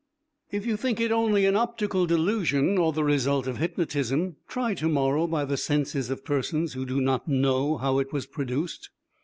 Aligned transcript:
If 0.51 0.65
you 0.65 0.77
think 0.77 0.99
it 0.99 1.11
only 1.11 1.45
an 1.45 1.55
optical 1.55 2.07
delusion 2.07 2.75
or 2.79 2.91
the 2.91 3.03
result 3.03 3.45
of 3.45 3.57
hypnotism, 3.57 4.37
try 4.47 4.73
to 4.73 4.89
morrow 4.89 5.27
by 5.27 5.45
the 5.45 5.57
senses 5.57 6.09
of 6.09 6.25
persons 6.25 6.73
who 6.73 6.87
do 6.87 6.99
not 6.99 7.27
know 7.27 7.77
how 7.77 7.99
it 7.99 8.11
was 8.11 8.25
produced." 8.25 8.89